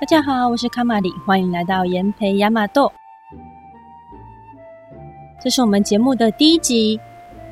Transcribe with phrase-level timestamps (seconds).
[0.00, 2.92] 大家好，我是卡玛里，欢迎来到妍培亚马豆。
[5.40, 7.00] 这是我们节目的第一集。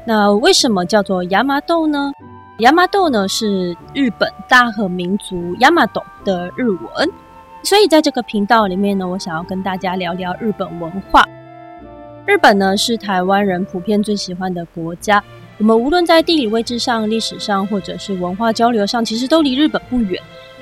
[0.05, 2.13] 那为什么叫做亚麻豆呢？
[2.59, 7.09] 亚麻豆呢是日本大和民族亚麻豆的日文，
[7.63, 11.25] 所以在这个频道里面呢，我想要跟大家聊聊日本文化。
[12.27, 15.23] 日本呢是台湾人普遍最喜欢的国家。
[15.61, 20.19] 我们无论在地理位置上、历史上，或者是文化交流上，其实都离日本不远。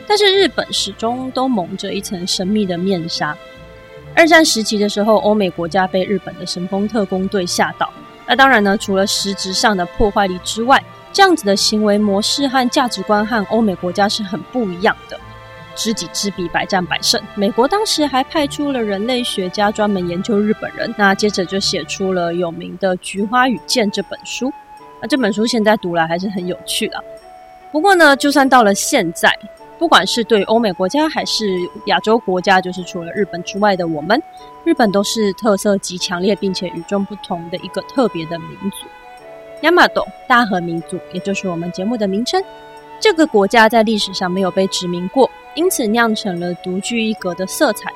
[0.08, 3.36] 但是日本始终都蒙着一层神秘的面纱。
[4.12, 7.88] 二战时期的时候，欧美国家被日本的神风特工队吓到。
[8.26, 15.16] 那当然呢，除了实质上的破坏力之外，这样子的行为模式和价值观和欧美国家是很不一样的。
[15.76, 17.22] 知己知彼，百战百胜。
[17.36, 24.52] 美国当时还派出了人类学家专门研究日本人，那接着就写出了有名的《菊花与剑》这本书。
[25.00, 27.02] 那这本书现在读来还是很有趣的。
[27.70, 29.36] 不过呢，就算到了现在。
[29.78, 31.46] 不管是对欧美国家还是
[31.86, 34.20] 亚洲国家，就是除了日本之外的我们，
[34.64, 38.88] 日本都是特色极强烈并且与众不同的一个特别的民族。
[39.60, 42.42] 亚麻豆大和民族，也就是我们节目的名称。
[42.98, 47.92] 这个国家在历史上没有被殖民过，因此酿成了独具一格的色彩。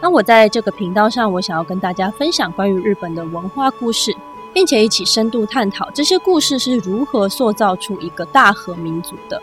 [0.00, 4.14] 那我在这个频道上，我想要跟大家分享关于日本的文化故事，
[4.54, 9.42] 并且一起深度探讨这些故事是如何塑造出一个大和民族的。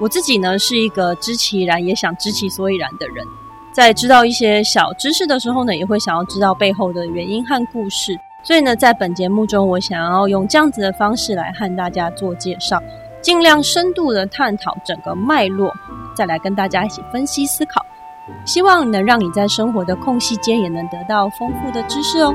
[0.00, 3.26] 我自己呢是一个知其然也想知其所以然的人，
[3.70, 8.18] 在知道一些小知识的时候呢，也会想要知道背后的原因和故事。
[8.44, 12.80] 所以呢，在本节目中，我想要用这样子的方式来和大家做介绍，
[13.20, 15.74] 尽量深度的探讨整个脉络，
[16.14, 17.84] 再来跟大家一起分析思考，
[18.46, 22.32] 希望能让你在生活的空隙间也能得到丰富的知识哦。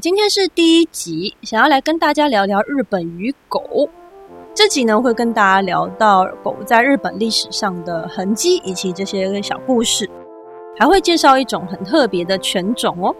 [0.00, 3.88] 今天是第一集，想要来跟大家聊聊日本与狗。
[4.52, 10.06] 这集呢，会跟大家聊到狗在日本历史上的痕迹以及这些小故事，
[10.78, 13.14] 还会介绍一种很特别的犬种哦。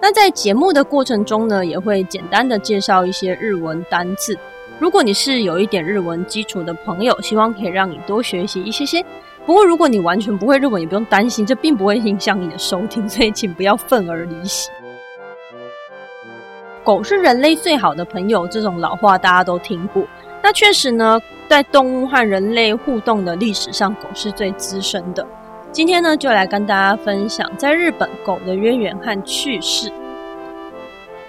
[0.00, 4.38] 那在节目的过程中呢，也会简单的介绍一些日文单字。
[4.78, 9.04] 如果你是有一点日文基础的朋友，希望可以让你多学习一些些。
[9.44, 14.70] 不过如果你完全不会日文，也不用担心，这并不会影响你的收听，所以请不要愤而离席。
[16.90, 20.02] 狗是人类最好的朋友，这种老话大家都听过。
[20.42, 25.24] 那确实呢，在动物和人类互动的历史上，狗是最资深的。
[25.70, 29.88] 今天呢，就来跟大家分享在日本狗的渊源和趣事。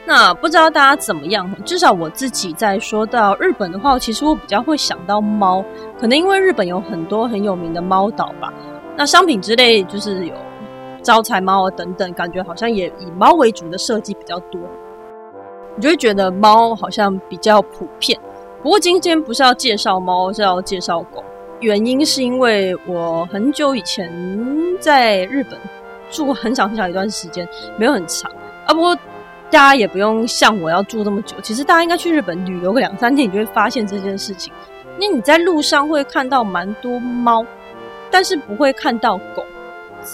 [0.03, 1.47] 那不知道大家怎么样？
[1.63, 5.63] 至少我自己在说到日本的话，其实我比较会想到猫，
[5.99, 8.51] 可能因为日本有很多很有名的猫岛吧。
[8.97, 10.33] 那商品之类就是有
[11.03, 14.59] 招财猫啊等等，感觉好像也以猫为主的设计比较多。
[15.75, 18.19] 你就会觉得猫好像比较普遍，
[18.61, 21.23] 不过今天不是要介绍猫，是要介绍狗。
[21.59, 24.11] 原因是因为我很久以前
[24.79, 25.57] 在日本
[26.09, 28.31] 住过很长很长一段时间，没有很长
[28.65, 28.73] 啊。
[28.73, 28.95] 不过
[29.49, 34.51] 大家也不用像我要住这么久，其实大家应该去日本旅游个两三天，你就会发现这件事情。
[34.99, 37.45] 那你在路上会看到蛮多猫，
[38.09, 39.45] 但是不会看到狗。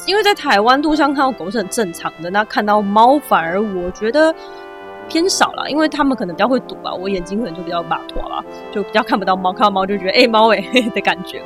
[0.05, 4.35] 因为在台湾路上看到狗是很正常的，那看到猫反而我觉得。
[5.07, 10.61] 偏少了，因为他们可能比较会躲吧，我眼睛可能就比较马托了，就比较看不到猫，看到猫就觉得哎猫哎
[10.93, 11.41] 的感觉，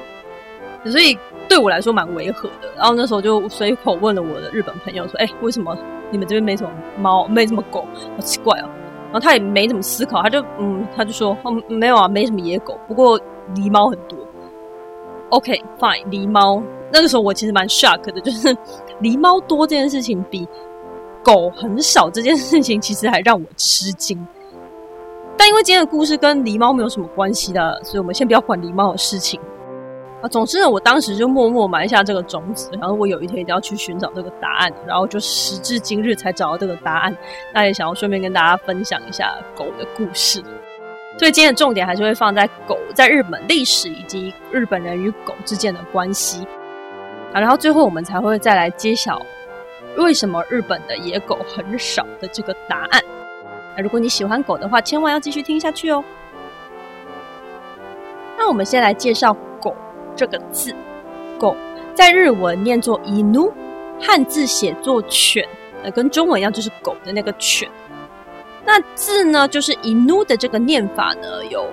[0.85, 1.17] 所以
[1.47, 2.69] 对我来说蛮违和的。
[2.75, 5.77] 然后那时候就随口问了我的日本朋友说，哎，为什么
[6.09, 7.85] 你们这边没什么猫，没什么狗，
[8.15, 8.69] 好奇怪哦。
[9.05, 13.19] 然后他也没怎么思考，他就嗯，他就说，哦，没有啊，没什么野狗，不过
[13.55, 14.17] 狸猫很多。
[15.29, 16.61] OK fine，狸猫。
[16.93, 18.55] 那个时候我其实蛮 shock 的，就是
[19.01, 20.47] 狸猫多这件事情比。
[21.23, 24.17] 狗很少这件事情，其实还让我吃惊。
[25.37, 29.39] 但因为今天的故事跟狸猫没有什么关系的，所以我们先不要管狸猫的事情
[30.21, 30.27] 啊。
[30.27, 37.15] 总之呢，我当时就默默埋下这个种子，然后我有一天一定要去寻找这个答案，然后就时至今日才找到这个答案。
[37.53, 40.43] 那也想要顺便跟大家分享一下狗的故事。
[41.17, 46.45] 所以今天的重点还是会放在狗在日本历史以及日本人与狗之间的关系
[47.33, 47.39] 啊。
[47.39, 49.19] 然后最后我们才会再来揭晓。
[49.97, 53.01] 为什么日本的野狗很少的这个答案？
[53.75, 56.03] 那如果你喜欢狗的话，千万要继续听下去哦。
[58.37, 59.75] 那我们先来介绍“狗”
[60.15, 60.73] 这个字。
[61.37, 61.55] 狗
[61.93, 63.51] 在日文念作“伊努”，
[64.01, 65.47] 汉字写作“犬”，
[65.83, 67.69] 呃，跟中文一样，就是狗的那个“犬”。
[68.65, 71.65] 那字呢，就是“伊努”的这个念法呢，有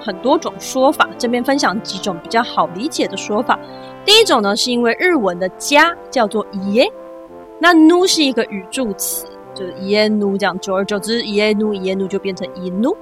[0.00, 1.08] 很多种说法。
[1.18, 3.58] 这边分享几种比较好理解的说法。
[4.04, 6.90] 第一种呢，是因为日文的“家”叫做“耶”。
[7.59, 12.95] 那 nu 是一个语助词， 就是伊耶努这样，久而久之，伊耶努伊耶努就变成伊努。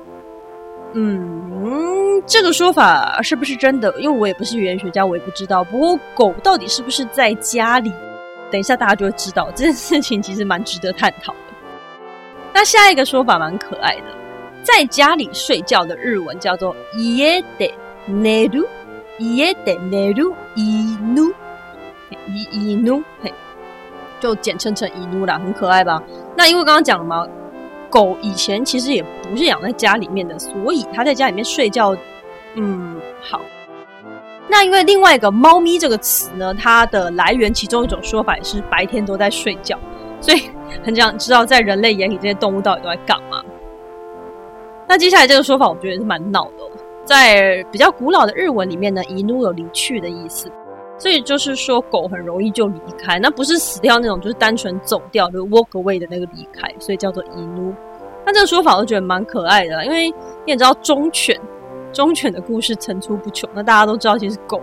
[0.93, 3.93] 嗯，这个说法是不是真的？
[3.99, 5.63] 因为我也不是语言学家，我也不知道。
[5.63, 7.91] 不过狗到底是不是在家里？
[8.49, 9.51] 等一下大家就会知道。
[9.53, 11.39] 这件事情其实蛮值得探讨的。
[12.53, 14.03] 那下一个说法蛮可爱的，
[14.63, 17.71] 在家里睡觉的日文叫做家で
[18.09, 18.65] 寝る，
[19.19, 21.33] 家で寝る犬，
[22.33, 23.31] 伊伊努，嘿，
[24.22, 26.00] 就简称成伊努啦，很可爱吧？
[26.36, 27.26] 那因为刚刚讲了嘛。
[27.90, 31.94] 狗以前其实也不是养在家里面的，所以它在家里面睡觉，
[32.54, 33.38] 嗯，好。
[34.48, 39.78] 那因为另外一个“猫咪”这个词呢，它的来源其中一种说法也是白天都在睡觉，
[40.22, 40.48] 所以
[40.82, 43.42] 很想知道在人类眼里这些动物到底都在干嘛。
[44.88, 46.64] 那接下来这个说法，我觉得是蛮闹的。
[47.04, 50.50] 在比较古老的日文里面呢，“犬”有离去的意思，
[51.02, 57.76] 所以就是说狗很容易就离开，那不是死掉那种，就是单纯走掉，就是 walk away 的那个离开，所以叫做“犬”。
[58.24, 61.36] 那这个说法我觉得蛮可爱的，因为你也知道忠犬，
[61.92, 63.50] 忠犬的故事层出不穷。
[63.52, 64.62] 那大家都知道，其实狗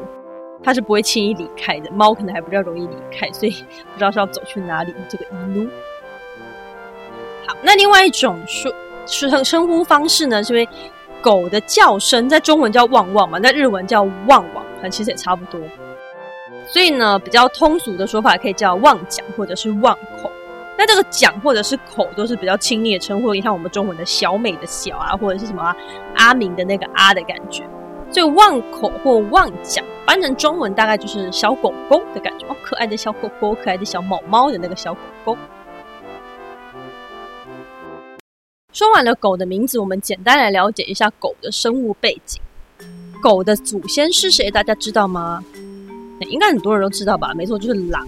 [0.63, 4.93] 它是不会轻易离开的，猫可能还比较容易离开，所以不知道是要走去哪里。
[5.09, 5.69] 这个犬。
[7.47, 8.71] 好，那另外一种说
[9.05, 10.69] 称称呼方式呢，是因为
[11.21, 15.59] 狗的叫声在中文叫汪汪嘛，在日文叫旺旺，其实也差不多。
[16.71, 20.31] 所以呢，比较通俗的说法可以叫旺讲或者是旺口。
[20.77, 25.75] 那这个讲或者是口都是比较亲昵的称呼，你看我们中文的小美的小啊，或者是什么、
[26.15, 27.67] 阿明的那个阿的感觉，
[28.11, 35.37] 所以旺口或旺讲翻成中文大概就是小狗狗的感觉，哦，可爱的小狗狗，可爱的小猫猫的那个小狗狗。
[38.71, 42.39] 说完了狗的名字，我们简单来了解一下狗的生物背景。
[43.21, 44.49] 狗的祖先是谁？
[44.49, 45.43] 大家知道吗？
[46.27, 47.33] 应该很多人都知道吧？
[47.33, 48.07] 没错，就是狼。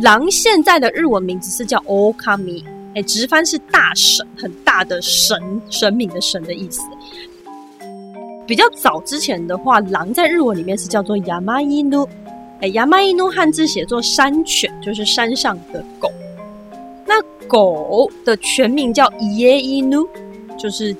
[0.00, 2.64] 狼现在的日文名字是叫 Okami，
[2.94, 6.82] 哎，直翻是大神，很大的神，神明的神的意思。
[8.46, 12.08] 比较早之前的话，狼在日文里面是叫做 Yamainu，
[12.60, 16.10] 哎，Yamainu 汉字写作山犬，就是山上的狗。
[17.04, 20.08] 那狗的全名叫 Ieinu，
[20.56, 20.94] 就是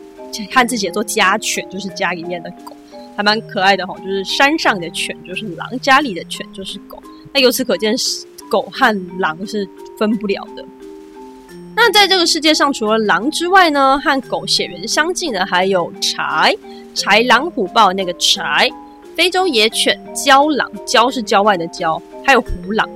[0.50, 2.74] 汉字写作家犬，就是家里面的狗，
[3.18, 3.94] 还蛮可爱的哈。
[3.98, 6.98] 就是山上的犬就是狼，家里的犬就是狗。
[7.34, 7.94] 那由此可见。
[8.50, 9.68] 狗和狼是
[9.98, 10.64] 分不了的。
[11.76, 16.56] 那在这个世界上，除了狼之外呢，和狗血缘相近的还有豺、
[16.94, 18.72] 豺狼虎豹那个豺、
[19.14, 22.88] 非洲野犬、郊狼，郊是郊外的郊，还有虎狼。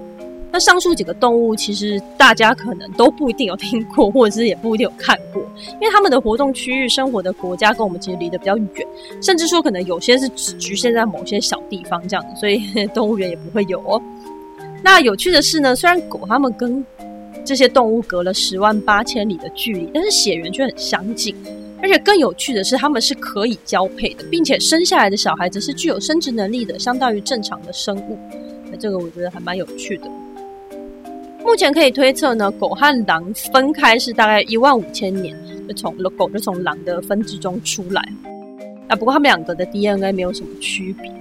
[0.53, 5.43] 那上述几个动物，其实大家可能都不一定有听过，或者是也不一定有看过，
[5.81, 8.87] 因为他们的活动区域、生活的国家跟我们其实离得比较远，
[9.23, 12.63] 甚至说可能有些是只局限在某些小地方这样子，所以
[12.93, 14.01] 动物园也不会有哦。
[14.83, 16.85] 那有趣的是呢，虽然狗它们跟
[17.45, 21.35] 这些动物隔了十万八千里的距离，但是血缘却很相近。
[21.81, 28.17] 而且更有趣的是，它们是可以交配的，并且生下来的小孩子是具有生殖能力的，相当于正常的生物。
[28.71, 30.09] 那这个我觉得还蛮有趣的。
[31.45, 35.37] 目前可以推测呢，狗和狼分开是大概一万五千年，
[35.69, 38.03] 就从狗就从狼的分支中出来。
[38.89, 41.13] 啊，不过它们两个的 DNA 没有什么区别。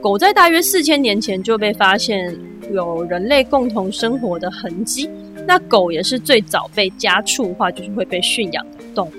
[0.00, 2.36] 狗在大约四千年前就被发现。
[2.70, 5.08] 有人类共同生活的痕迹，
[5.46, 9.12] 那狗也是最早被家畜化，就是会被驯养的动物。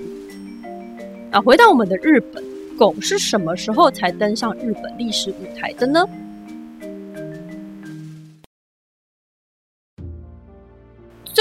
[1.32, 2.40] 啊，回到我们的日本，
[2.78, 6.06] 狗是什么时候才登上日本历史舞台的呢？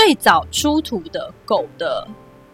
[0.01, 2.07] 最早出土的狗的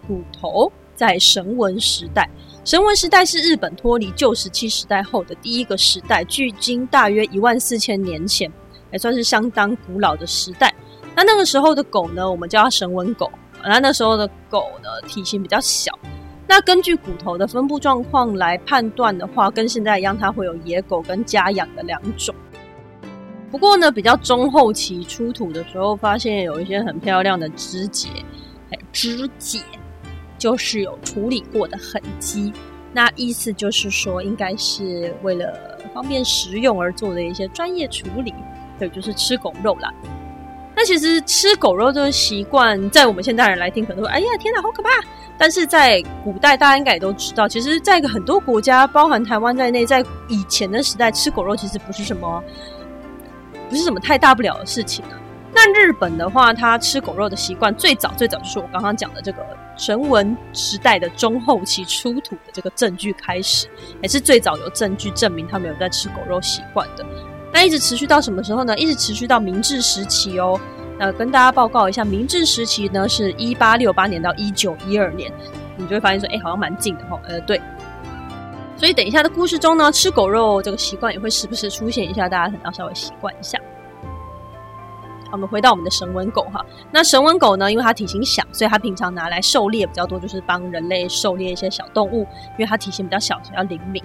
[0.07, 2.27] 骨头在绳文时代，
[2.63, 8.51] 绳文时代是日本脱离旧石器时代后的第一个时代，距今大约一万四千年前。
[8.91, 10.73] 还算是相当古老的时代。
[11.15, 13.31] 那那个时候的狗呢，我们叫它绳文狗。
[13.63, 15.91] 那那时候的狗呢，体型比较小。
[16.47, 22.33] 那根据骨头的分布状况来判断的话，跟现在一样，它会有野狗跟家养的两种。
[23.55, 28.09] 不过呢，比较中后期出土的时候，发现有一些很漂亮的肢节，
[28.91, 29.61] 肢解
[30.37, 32.51] 就是有处理过的痕迹。
[32.91, 38.33] 那意思就是说，应该是为了方便食用而做的一些专业处理。
[38.77, 39.89] 对，就是吃狗肉啦。
[40.75, 44.89] 那其实吃狗肉这个习惯，在我们现代人来听，可能会哎呀，天哪，好可怕！
[45.37, 52.43] 但是在古代，大家应该也都知道，其实，在很多国家，包含台湾在内，在以前的时代，吃狗肉其实不是什么，
[53.69, 55.19] 不是什么太大不了的事情啊。
[55.53, 59.45] 那日本的话，它吃狗肉的习惯，最早最早就是我刚刚讲的这个
[59.77, 63.67] 神文时代的中后期出土的这个证据开始，
[64.01, 67.05] 也是最早有证据证明他们有在吃狗肉习惯的。
[67.53, 68.77] 那一直持续到什么时候呢？
[68.77, 70.59] 一直持续到明治时期哦。
[70.99, 75.31] 那，跟大家报告一下，明治时期呢是一八六八年到一九一二年，
[75.77, 77.17] 你就会发现说，哎，好像蛮近的哈。
[77.27, 77.61] 呃，对。
[78.77, 83.59] 所以等一下的故事中呢，吃狗肉这个习惯也会时不时出现一下，大家可能要稍微习惯一下。
[85.31, 86.65] 我们回到我们的神纹狗哈。
[86.91, 92.19] 那神纹狗呢，因为它体型小，所以它平常拿来狩猎比较多，就是帮人类狩猎一些小动物，
[92.51, 94.01] 因为它体型比较小，所以要灵敏。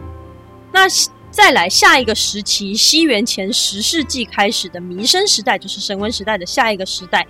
[0.73, 0.89] 那
[1.31, 7.25] 再来下一个时期，西元前十世纪开始的弥生时代，就是神纹时代的下一个时代，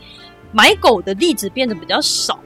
[0.53, 2.39] 买狗的例子变得比较少。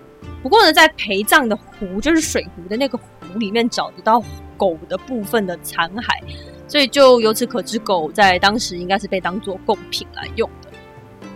[0.43, 3.05] 不过呢，在陪葬的壶，就是水壶的那个壶
[3.39, 4.21] 里面找得到
[4.57, 6.23] 狗的部分的残骸，
[6.67, 10.71] 所以就由此可知，狗在当时应该是被当做贡品来用的。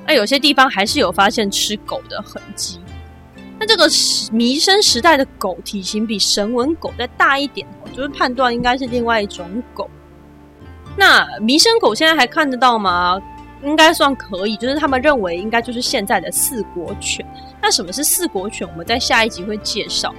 [0.06, 2.80] 那有些地方还是有发现吃狗的痕迹。
[3.60, 3.88] 那这个
[4.32, 9.90] 弥生时代的狗体型比神文狗再大一点，就是判断应该是另外一种狗。
[10.96, 13.20] 那弥生狗现在还看得到吗？
[13.64, 17.26] 应该算可以，就是他们认为应该就是现在的四国犬。
[17.60, 18.64] 那什么是四国犬？
[18.68, 20.14] 我们在下一集会介绍。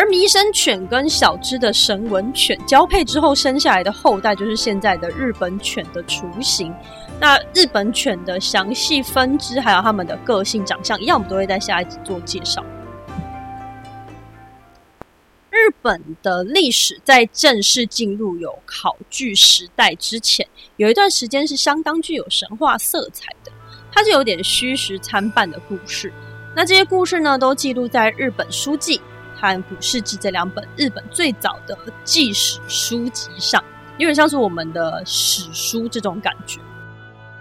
[0.00, 6.74] 而弥生犬跟小只的神文犬交配之后生下来的后代，就是现在的日本犬的雏形。
[7.20, 12.64] 那日本犬的详细分支还有他们的个性、长相，一样我们都会在下一集做介绍。
[15.50, 23.52] 日本的历史在正式进入有考据时代之前，有一段时间是相当具有神话色彩的，
[23.92, 26.10] 它是有点虚实参半的故事。
[26.56, 28.98] 那这些故事呢，都记录在日本书记
[29.40, 33.64] 和《古事记》这两本日本最早的纪史书籍上，
[33.96, 36.60] 有点像是我们的史书这种感觉。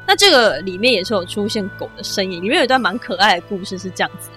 [0.07, 4.29] 那这个里面也是有出现狗的身影，里面有一段蛮可爱的故事，是这样子。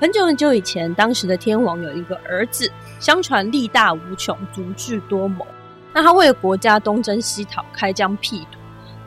[0.00, 5.46] 很久很久以前，当时的天皇有一个儿子，相传力大无穷，足智多谋。
[5.92, 8.58] 那他为了国家东征西讨，开疆辟土，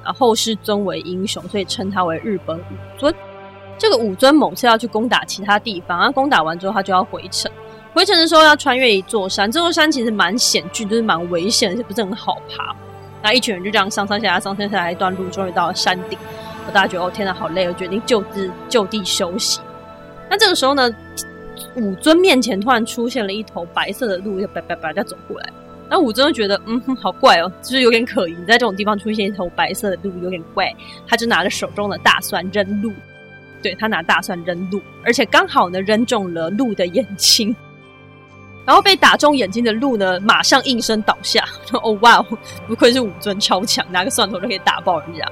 [0.04, 2.64] 然后世尊为英雄，所以称他为日本武
[2.98, 3.14] 尊。
[3.80, 7.50] 这个武尊某次要去攻打其他地方，他攻打完之后，他就要回城。
[7.94, 12.76] 回城的时候要穿越一座山，这座山其实蛮险峻，就是蛮危险，而且不是很好爬。
[13.24, 16.20] 那一群人就这样上上下下，上上下下一段路，终于到了山顶。
[16.72, 19.60] 大家觉得哦，天哪，好累，我决定就地就地休息。
[20.30, 20.94] 那这个时候呢，
[21.76, 25.50] 武尊面前突然出现了一头白色的鹿，就叭叭叭就走过来。
[25.90, 30.72] 那武尊就觉得，嗯哼，好怪哦，就是有点可疑，在这种地方出现一头白色的鹿，有点怪。
[31.08, 32.94] 他就拿着手中的大蒜扔鹿，
[33.62, 37.56] 对，他拿大蒜扔鹿，而且刚好呢扔中了鹿的眼睛。
[38.66, 41.44] 然后被打中眼睛的鹿呢，马上应声倒下。
[41.66, 42.26] 说 哦哇哦，
[42.68, 45.26] 不愧是武尊超强，拿个蒜头就可以打爆人家。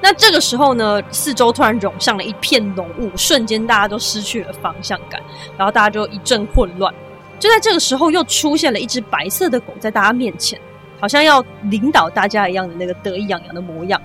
[0.00, 5.20] 那这个时候呢，四周突然涌上了一片浓雾，瞬间大家都失去了方向感，
[5.56, 6.92] 然后大家就一阵混乱。
[7.40, 10.60] 就在这个时候，又出现了一只白色的狗在大家面前，
[11.00, 14.00] 好像要领导大家一样的那个得意洋洋的模样。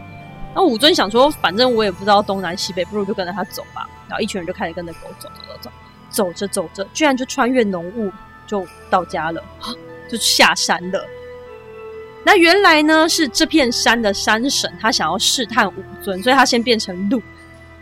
[0.56, 3.88] 那武尊想说，反正我也不知道东南西北，不如就跟着他走吧。
[4.08, 5.72] 然后一群人就开始跟着狗走走走走，
[6.10, 8.12] 走着走着，居然就穿越浓雾
[8.48, 9.44] 就到家了，
[10.10, 11.06] 就下山了。
[12.26, 17.22] 那原来呢，是这片山的山神，他想要试探武尊，所以他先变成鹿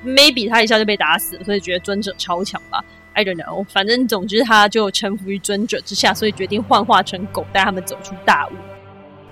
[0.03, 8.51] ，maybe 他一下就被打死，所以觉得尊者超强吧？I don't know，反正总之他就臣服于尊者之下，所以决定幻化成狗，带他们走出大雾。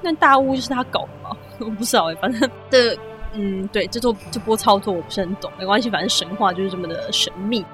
[0.01, 1.37] 那大雾就是他搞的吗？
[1.59, 2.97] 我不知道哎，反正的，
[3.33, 7.65] 嗯，对，这做这波操作我不是很懂，没关系，反正神话就是这么的神秘。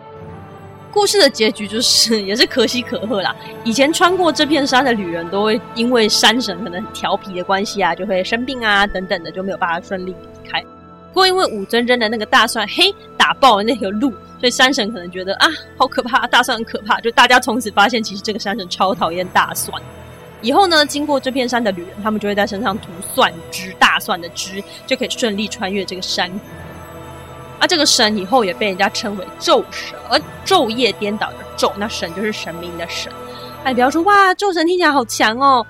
[0.92, 3.36] 故事的结局就是 也是可喜可贺啦。
[3.63, 10.60] 以前穿过这片山的旅人都会因为山神可能很调皮的关系啊，就会生病啊等等的，就没有办法顺利离开。
[10.62, 15.48] 不过因为武尊扔的那个大蒜，嘿，打爆了那条路，所以山神可能觉得啊，
[15.78, 17.00] 好可怕，大蒜很可怕。
[17.01, 19.80] 就大家从此发现，其实这个山神超讨厌大蒜。
[20.41, 26.39] 以后呢，经过这片山的旅人，他们就会在身上涂蒜汁，大蒜的汁，就可以顺利穿越这个山谷。
[27.60, 33.12] 啊，这个神以后也被人家称为昼神，而昼夜颠倒的昼，那神就是神明的神。
[33.65, 35.65] 哎，比方说，哇，昼神听起来好强哦。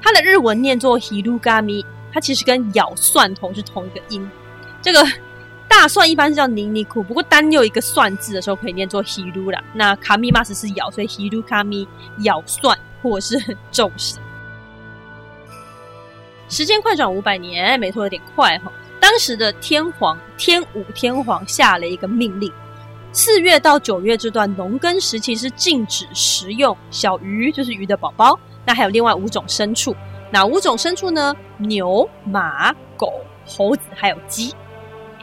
[0.00, 4.26] 它的日文念作 Hirugami，它其实跟咬蒜头是同一个音。
[4.80, 5.06] 这个
[5.73, 9.63] 大蒜一般是叫ニンニク，不过单有一个蒜字的时候可以念作 Hiru 啦。
[9.73, 11.87] 那卡米马斯是咬，所以 Hirugami
[12.19, 14.19] 咬蒜或者是昼神。
[16.49, 18.71] 时间快转五百年，没错，有点快哈。
[18.99, 22.51] 当时的天皇天武天皇下了一个命令，
[23.13, 28.37] 四月到九月这段农耕时期是禁止食用小鱼，就是鱼的宝宝。
[28.65, 29.95] 那还有另外五种牲畜，
[30.31, 31.33] 哪五种牲畜呢？
[31.57, 33.13] 牛、马、狗、
[33.45, 34.53] 猴子，还有鸡。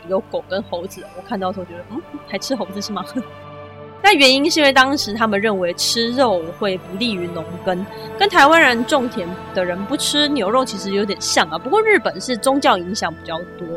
[0.09, 3.03] 有狗跟猴子，我看到的时候觉得，嗯，还吃猴子是吗？
[4.03, 7.85] 那原因是因为当时他们认为吃肉会不利于农耕，
[8.17, 11.57] 跟台湾人种田的人不吃牛肉其实有点像啊。
[11.57, 13.67] 不过日本是宗教影响比较多，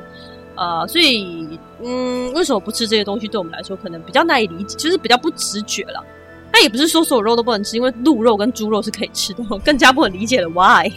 [0.55, 3.29] 呃，所以嗯，为什么不吃这些东西？
[3.29, 6.03] 对我们来说可能比较难以理解，就是比较不直觉了。
[6.51, 10.49] 那也不是说所有肉都不能吃，因为鹿肉跟猪肉是可以吃的，更加不能理解了。
[10.49, 10.91] Why？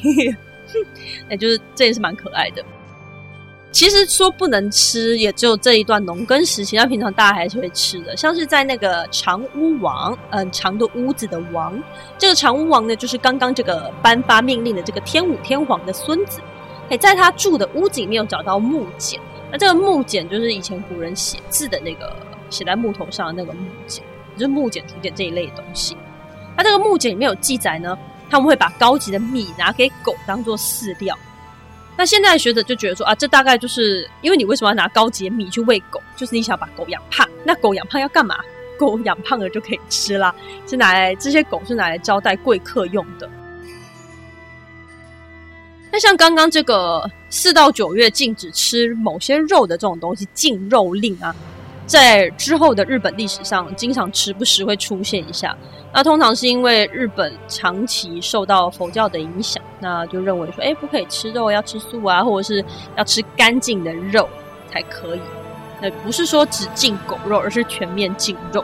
[1.30, 2.64] 那就是这也是蛮可爱的。
[3.78, 6.76] 其实说不能吃，也只有这一段农耕时期。
[6.76, 11.80] 那平常大家还是会吃的，像是在那个长屋王，嗯，长的屋子的王，
[12.18, 16.42] 这个长屋王呢，就是刚刚这个颁发命令的这个天武天皇的孙子。
[16.90, 22.16] 诶，在他住的屋子里面有找到木简，那这个木简就是以前古人写字的那个
[22.50, 24.04] 写在木头上的那个木简，
[24.36, 25.96] 就是木简、竹简这一类的东西。
[26.56, 27.96] 那这个木简里面有记载呢，
[28.28, 31.16] 他们会把高级的米拿给狗当做饲料。
[31.98, 36.02] 那现在学者就觉得说啊，这大概就是因为你为什么要拿高级米去喂狗？
[36.16, 37.28] 就是你想把狗养胖。
[37.44, 38.38] 那狗养胖要干嘛？
[38.78, 40.34] 狗养胖了就可以吃啦，
[40.68, 43.28] 是拿来这些狗是拿来招待贵客用的。
[45.92, 51.36] 那像刚刚这个四到九月禁止吃某些肉的这种东西，禁肉令啊。
[51.88, 55.58] 在之后的日本历史上，经常时不时会出现一下。
[55.94, 62.64] 那通常是因为日本长期受到佛教的影响，那就认为说，哎，不可以吃肉，要吃素啊，或者是
[62.98, 64.28] 要吃干净的肉
[64.70, 65.22] 才可以。
[65.82, 68.64] 那不是说只禁狗肉，而是全面禁肉。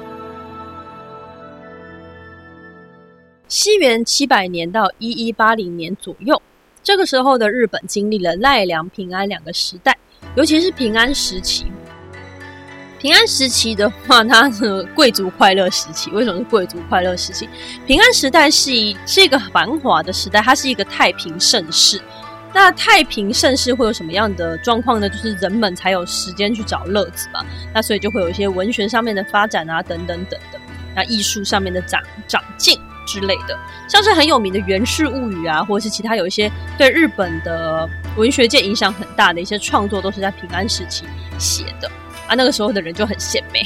[3.47, 6.39] 西元七百年到一一八零年左右，
[6.83, 9.97] 这个时候的日本经历了奈良、平安两个时代，
[10.35, 11.65] 尤其是平安时期。
[13.03, 16.09] 平安时期的话，它是贵族快乐时期。
[16.11, 17.49] 为什么是贵族快乐时期？
[17.85, 22.01] 平安时代是一是一个繁华的时代，它是一个太平盛世。
[22.53, 25.09] 那太平盛世会有什么样的状况呢？
[25.09, 27.41] 就是人们才有时间去找乐子嘛。
[27.73, 30.61] 那所以就会有一些文学上面的发展啊，等等等等。
[30.95, 41.03] 那艺术上面的长长进之类的，像是很有名的《源氏物语》啊，或者是其他有一些对日本的文学界影响很大的一些创作，都是在平安时期
[41.37, 41.91] 写的。
[42.35, 43.61] 那个时候的人就很鲜美，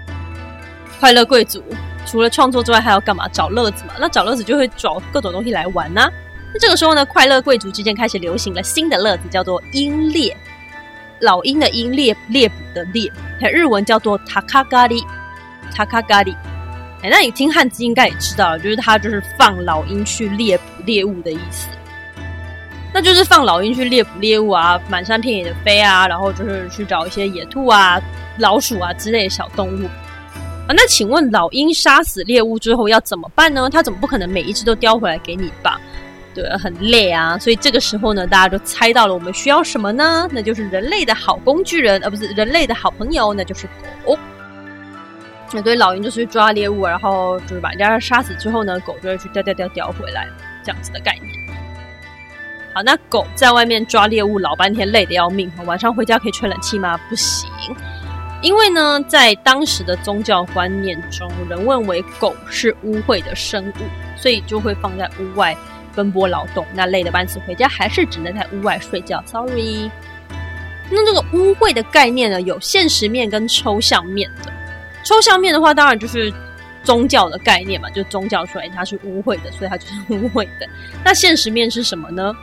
[1.00, 1.62] 快乐贵族
[2.06, 3.28] 除了创作之外，还要干嘛？
[3.28, 3.94] 找乐子嘛。
[3.98, 6.10] 那找乐子就会找各种东西来玩呐、
[6.52, 10.36] 那这个时候呢，快乐贵族之间开始流行了新的乐子，叫做鹰猎。
[11.20, 13.10] 老鹰的鹰，猎猎捕的猎，
[13.52, 15.04] 日文叫做塔卡咖喱，
[15.72, 16.34] 塔卡咖喱。
[17.02, 21.68] 哎，那你听汉字应该也知道，就是它就是放老鹰去猎捕猎物的意思。
[22.94, 28.00] 那就是放老鹰去猎捕猎物啊，满山遍野的飞啊，然后就是去找一些野兔啊、
[28.38, 29.86] 老鼠啊之类的小动物
[30.66, 30.68] 啊。
[30.68, 33.70] 那请问老鹰杀死猎物之后要怎么办呢？
[33.70, 35.80] 它怎么不可能每一只都叼回来给你吧？
[36.34, 37.38] 对，很累啊。
[37.38, 40.28] 所以这个时候呢，大家都猜到了我们需要什么呢？
[40.30, 43.66] 那就是人类的好工具人，而不是人类的好朋友，那就是
[44.04, 44.18] 狗。
[45.50, 50.26] 那对，老鹰就是去抓猎物，然后就是把人家杀死之后呢，狗就会去叼叼叼叼回来，
[50.62, 51.51] 这样子的概念。
[52.74, 55.52] 好，那狗在外面抓猎物老半天，累得要命。
[55.66, 56.98] 晚上回家可以吹冷气吗？
[57.08, 57.50] 不行，
[58.40, 63.82] 因为呢，在当时的宗教观念中，人认为狗是污秽的生物，
[64.16, 65.54] 所以就会放在屋外
[65.94, 66.64] 奔波劳动。
[66.72, 69.22] 那累得半死，回家还是只能在屋外睡觉。
[69.26, 69.90] Sorry。
[70.90, 74.52] 那这个污秽的概念呢，有现实面跟抽象面的。
[75.04, 76.32] 抽象面的话，当然就是。
[76.84, 80.68] 宗教的概念嘛，就宗教出来它是污秽的，所以它就是污秽的。
[81.04, 82.34] 那现实面是什么呢？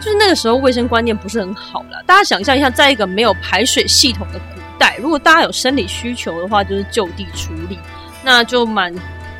[0.00, 2.02] 就是那个时候卫生观念不是很好了。
[2.06, 7.78] 大家想象一下，在一个没有排水系统的古代，如果大家有生理需求的话，就是就地处理，
[8.24, 8.92] 那就满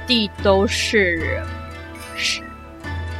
[0.06, 1.42] 地都是
[2.14, 2.42] 屎。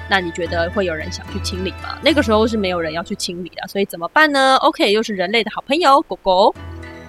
[0.09, 1.99] 那你觉得会有人想去清理吗？
[2.03, 6.55] 那个时候是没有人要去清理的，所以怎么办呢？OK，又是人类的好朋友，狗狗。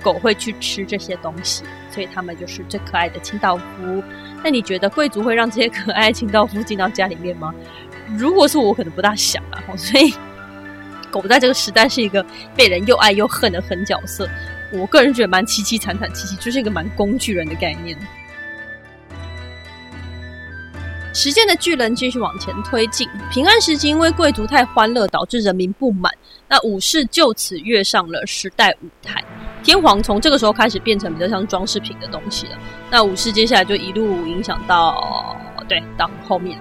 [0.03, 4.03] 狗会去吃这些东西，所以他们就是最可爱的清道夫。
[4.43, 7.53] 那你觉得贵族会让这些可爱清道夫进到家里面吗？
[8.17, 9.61] 如果是我，可能不大想啊。
[9.77, 10.13] 所以，
[11.09, 14.29] 狗在这个时代是一个被人又爱又恨的狠角色。
[14.73, 17.97] 我个人觉得蛮凄凄惨惨戚戚，就是一个蛮工具人的概念。
[21.13, 26.09] 时间的巨人继续往前推进，平安时期因为贵族太欢乐，导致人民不满，
[26.47, 29.21] 那武士就此跃上了时代舞台。
[29.61, 32.57] 天皇从这个时候开始变成比较像装饰品的东西了。
[32.89, 35.35] 那武士接下来就一路影响到，
[35.67, 36.57] 对，到后面。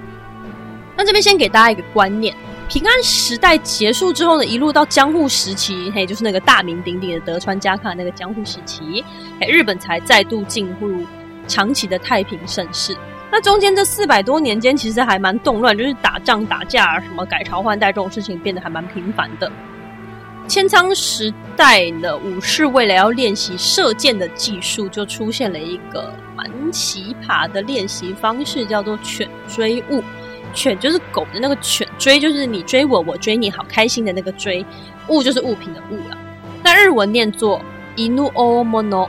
[1.01, 2.37] 那这边先给大家一个观念：
[2.69, 9.03] 平安时代结束之后呢，一路到江户时期，嘿，就是那个大名鼎鼎的德川家康那个江户时期，
[9.41, 11.03] 嘿，日本才再度进入
[11.49, 12.95] 长期的太平盛世。
[13.33, 19.51] 那中间这四百多年间，其实还蛮动乱，就是打仗、打架，什么改朝换代这种事情变得还蛮频繁的。
[20.47, 30.05] 千仓时代的武士为了要练习射箭的技术，就出现了一个蛮奇葩的练习方式，叫做犬追物。
[30.53, 34.65] 犬就是狗的那个犬，追就是你追我，我追你，好开心的那个追。
[35.09, 36.17] 物就是物品的物了。
[36.63, 37.61] 那日文念作
[37.97, 39.09] inu omono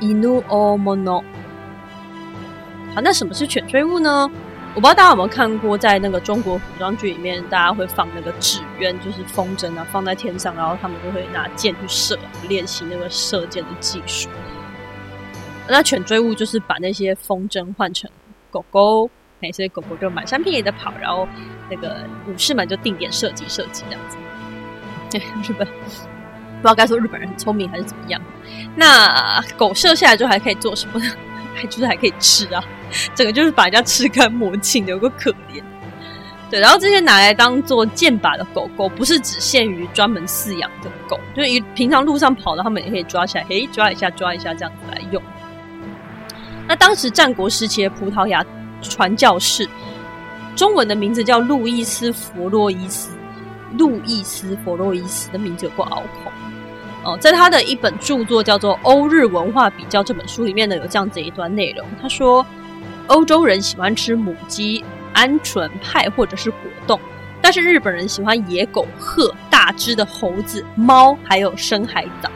[0.00, 1.22] inu omono。
[2.94, 4.30] 好，那什么是犬追物呢？
[4.74, 14.28] 我不知道大家有没有看过，在那个中国古装剧里面，大家会放那个纸鸢，就是风筝啊，放在天上，然后他们就会拿箭去射，练习那个射箭的技术。
[15.66, 18.10] 那犬追物就是把那些风筝换成
[18.50, 21.26] 狗狗，哎，所以狗狗就满山遍野的跑，然后
[21.70, 24.16] 那个武士们就定点射击射击这样子。
[25.10, 28.20] 对，日本不知道该说日本人很聪明还是怎么样。
[28.76, 31.06] 那狗射下来之后还可以做什么呢？
[31.56, 32.62] 还就是还可以吃啊，
[33.14, 35.62] 整个就是把人家吃干抹净，有个可怜。
[36.48, 45.22] 对，然后这些拿来当做箭靶的狗狗，不是只限于专门饲养的狗，就是平常路上跑的，他们也可以抓起来，嘿，抓一下，抓一下这样子来用。
[46.66, 48.44] 那当时战国时期的葡萄牙
[48.82, 49.68] 传教士，
[50.56, 53.10] 中文的名字叫路易斯·弗洛伊斯。
[53.78, 56.32] 路易斯·弗洛伊斯的名字有过拗口
[57.04, 61.86] 哦，在他的一本著作叫做《欧日文化比较》这本书里面呢，有这样子一段内容。
[62.02, 62.44] 他说，
[63.06, 67.00] 欧洲人喜欢吃母鸡、鹌鹑派或者是果冻，
[67.40, 72.28] 但是日本人喜欢野狗、鹤、大只的猴子、猫，还有深海藻。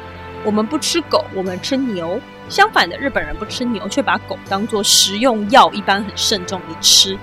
[0.45, 2.21] 我们不吃狗，我们吃牛。
[2.49, 7.19] 相反的，日本人不吃牛，却把狗当做食用药，一般很慎重的吃。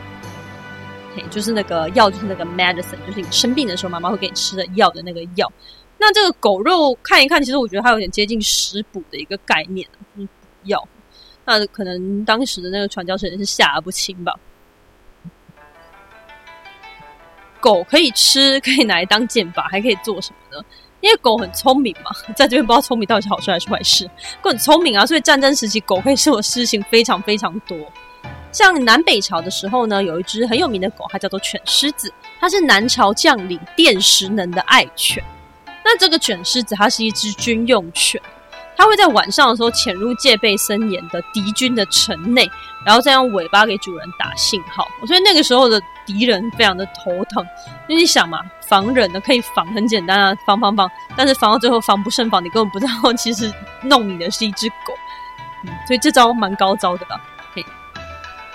[1.16, 5.52] 嘿，就是那个药，就是那个 medicine，就是你生病的时候，妈妈会给你吃的药的那个药。
[5.98, 10.28] 那这个狗肉看一看，其实我觉得它有点接近食补的一个概念，嗯，
[10.64, 10.88] 药。
[11.46, 14.34] 那可能当时的那个传教士人是吓而不轻吧。
[17.60, 20.66] 狗可以吃，可以拿来当剑靶，还可以做什么呢？
[21.02, 24.10] 因为狗很聪明嘛， 在这边不知道聪明到底是好事还是坏事。
[24.42, 27.78] 狗很聪明啊，所以战争时期狗可以做的事情非常非常多。
[28.52, 35.24] 像南北朝的时候呢，有一只很有名的狗，它叫做犬狮子，它是南朝将领殿石能的爱犬。
[35.84, 38.22] 那这个犬狮子它是一只军用犬。
[38.78, 42.50] 它会在晚上的时候潜入戒备森严的敌军的城内，
[42.84, 44.88] 然后再用尾巴给主人打信号。
[45.06, 47.46] 所以那个时候的敌人非常的头疼，
[47.88, 53.52] 因为你想嘛，防人的可以防很简单啊，防防防，但是防到最后防不胜防，你根本不知道其实
[53.84, 54.94] 弄你的是一只狗。
[55.86, 57.22] 所以这招蛮高招的吧？
[57.54, 57.64] 嘿，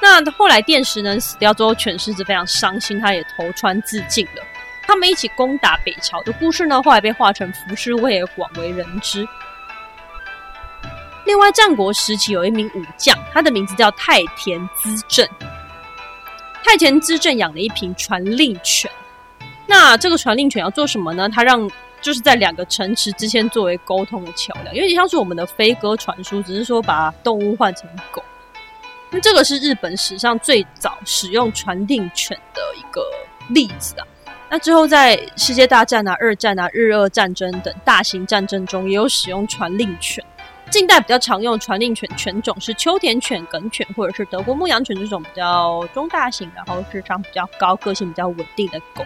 [0.03, 4.43] 那后来电石呢死掉之后，犬狮子非常伤心，他也投川自尽了。
[4.83, 9.27] 他们一起攻打北朝的故事呢，后来被画成浮世绘而广为人知。
[11.25, 15.29] 另外，战国时期有一名武将，他的名字叫太田资政。
[16.67, 18.91] 太田资政养了一瓶传令犬。
[19.69, 21.29] 那这个传令犬要做什么呢？
[21.29, 21.71] 它让
[22.03, 28.21] 就是在两个城池之间作为沟通的桥梁，有点像是我们的飞鸽传书，只是说把动物换成狗。
[29.11, 33.01] 那这个是日本史上最早使用传令犬的一个
[33.51, 34.07] 例子啊。
[34.51, 40.25] 那之后在世界大战啊、二战啊、日俄战争等大型战争中，也有使用传令犬。
[40.77, 49.03] 近代比较常用的传令犬犬种是秋田犬、梗犬，或者是德国牧羊犬这种比较中大型，然后智商比较高、个性比较稳定的狗。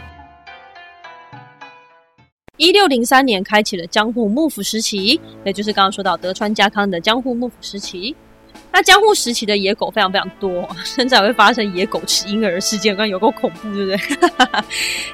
[2.57, 8.17] 一六零三年开启了江户幕府时期，也就是刚刚说到德川家康的江户幕府时期。
[8.73, 14.65] 那江户时期的野狗非常非常多，甚至还会发生野狗吃婴儿事件，刚刚有够恐怖，对不对？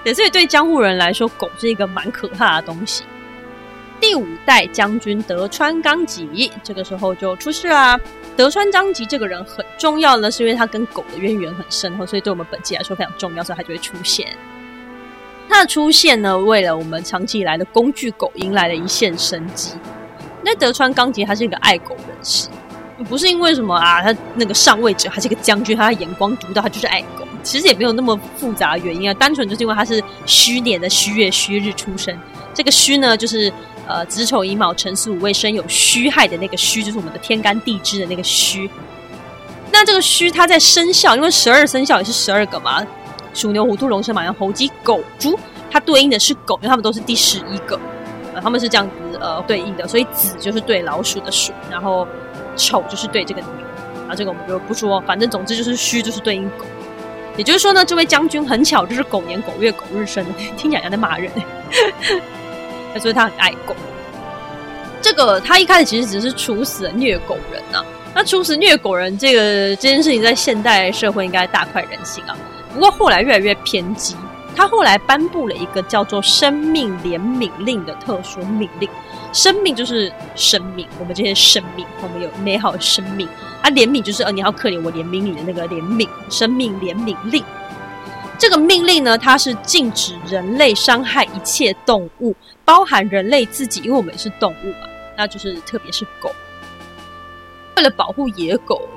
[0.08, 3.04] 也所以对江户人来说，狗是一个蛮可怕的东西。
[3.98, 7.98] 第五代将军德川纲吉这个时候就出事啦、
[8.36, 14.28] 德川纲吉这个人很重要呢，是因为他跟狗的渊源很深厚，所以对我们本期来说非常重要，所以他就会出现。
[15.48, 19.72] 他的出现呢，为了我们长期以来的工具狗迎来了一线生机。
[20.42, 22.48] 那德川纲吉他是一个爱狗人士，
[23.08, 27.26] 不是因为什么啊，他那个上位者他是一个将军，他的眼光独到，他就是爱狗。
[27.42, 32.16] 其实也没有那么复杂的原因啊，单纯就是因为他是虚年的虚月虚日出生。
[32.52, 33.52] 这个虚呢，就是。
[33.86, 38.68] 呃，子丑寅卯辰巳午未申酉戌亥的那个戌，就是我们的天干地支的那个戌。
[39.72, 42.84] 那这个戌，它在生肖，因为十二生肖也是十二个嘛，
[43.32, 45.38] 鼠牛虎兔龙蛇马羊猴鸡狗猪，
[45.70, 47.78] 它对应的是狗，因为它们都是第十一个，
[48.34, 52.06] 呃，他们是这样子呃对应的，所以子就是对老鼠的鼠，然后
[52.56, 53.50] 丑就是对这个牛，
[54.08, 56.64] 啊，这个我们就不说，反正总之就是戌就是对应狗。
[57.36, 61.30] 也就是说呢，这位将军很巧就是狗年狗月狗日生的，听起来像在骂人。
[62.98, 63.74] 所以他很爱狗。
[65.00, 67.84] 这个他一开始其实只是处死了虐狗人呐、啊。
[68.14, 69.40] 那处死虐狗人这个
[69.76, 72.36] 这件事情，在现代社会应该大快人心啊。
[72.72, 74.16] 不过后来越来越偏激，
[74.56, 78.88] 他后来颁布了一个叫做“生命怜悯令”的特殊命令。
[79.32, 83.28] 生命就是生命，我们这些生命，我们有美好的生命。
[83.62, 87.44] 他怜悯就是，呃，你好可怜，我怜悯你的那个怜悯，生命怜悯令。
[88.38, 92.34] 这个命令呢，它是禁止人类伤害一切动物。
[92.66, 96.30] 包含人类自己，因为我们也是动物嘛，那就是特别是狗。
[97.76, 98.88] 为了保护野狗，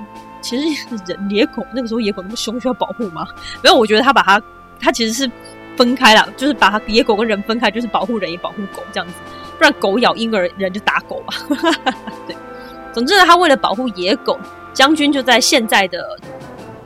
[0.42, 3.28] 其实人野狗那个时候野狗那么凶，需要保护吗？
[3.64, 4.42] 没有，我觉得他把它，
[4.80, 5.30] 它其实是
[5.78, 9.14] 分开了，就是把它野狗跟人分开，就是保护人也保护狗这样子。
[9.58, 11.34] 不然狗咬婴儿，人就打狗嘛。
[12.26, 12.36] 对，
[12.94, 14.40] 总之呢，他为了保护野狗，
[14.74, 16.18] 将军就在现在的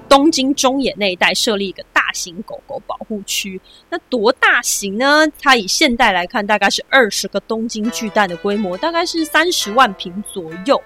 [0.10, 3.60] 东京中野那一带设立一个型狗狗保护区。
[3.89, 5.28] 那多大型呢？
[5.41, 10.82] 它以现代来看，大概是二十个东京巨蛋的规模，大概是三十万平左右。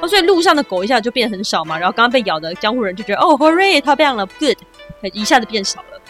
[0.00, 1.78] 哦，所以路上的狗一下就变很少嘛。
[1.78, 4.56] 然后刚刚被咬的江户人就觉得，哦，hooray，它变了，good，
[5.12, 6.00] 一下子变少了，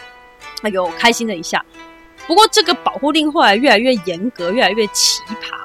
[0.61, 1.63] 哎呦，开心了一下。
[2.25, 5.64] 不过这个保护令后来越来越严格，越来越奇葩。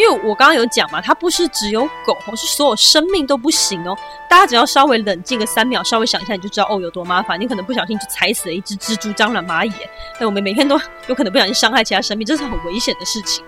[0.00, 3.94] 因为我刚刚有讲嘛，它不是只有狗哦，是所有生命都不行哦。
[4.30, 7.38] 大家只要稍微冷静个三秒，稍微想一下，你就知道哦有多麻烦。
[7.38, 9.72] 你可能不小心就踩死了一只蜘蛛、蟑螂、蚂蚁。
[10.18, 13.44] 那我们每天都有可能不小心伤害其他生命，这是很危险的事情。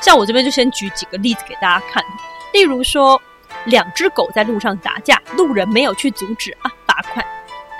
[0.00, 2.02] 像我这边就先举几个例子给大家看，
[2.52, 3.22] 例如说
[3.66, 7.24] 两只狗在路上打架，路人没有去阻止啊，罚款；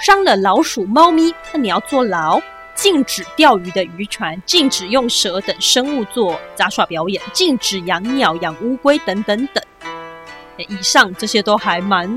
[0.01, 2.41] 伤了老鼠、猫咪，那你要坐牢。
[2.77, 9.65] 禁止钓鱼的渔船，禁止用蛇等生物做杂耍表演，禁止养鸟、养乌龟等等等。
[10.59, 12.09] 以上这些都还蛮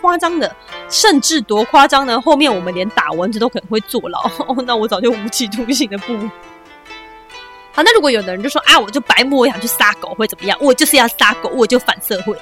[0.00, 0.54] 夸张的，
[0.88, 2.20] 甚至多夸张呢？
[2.20, 4.30] 后面我们连打蚊子都可能会坐牢。
[4.66, 6.16] 那我早就无期徒刑的不。
[7.72, 10.58] 好，那如果有的人就说啊，我就白目，我想去杀狗会怎么样？
[10.60, 12.36] 我就是要杀狗，我就反社会。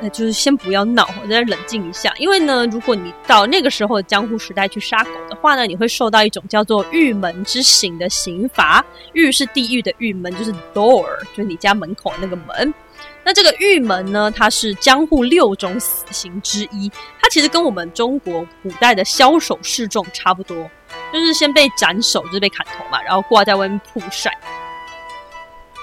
[0.00, 2.14] 那就是先不要闹，我再冷静一下。
[2.18, 8.84] 因为呢，如果你到那个时候的江户时代去杀狗的话呢，你会受到一种叫做狱门之刑的刑罚。
[9.12, 12.72] 狱是地狱的狱，门就是 door，就是你家门口那个门。
[13.24, 16.90] 那这个狱门呢，它是江户六种死刑之一。
[17.20, 20.56] 它其实跟我们中国古代的枭首示众差不多，
[21.12, 24.30] 就是先被斩首，就是被砍头嘛，然后挂在外面曝晒。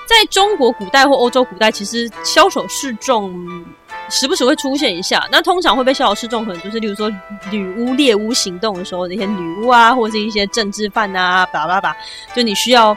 [0.07, 3.65] 在中国古代或欧洲古代，其实枭首示众。
[4.09, 7.11] 时不时会出现一下，那通常会被枭首示众，可能就是例如说
[7.49, 11.95] 女巫猎巫行动的时候，那些女巫啊，或者是一些政治犯啊，叭叭叭，
[12.35, 12.95] 就你需要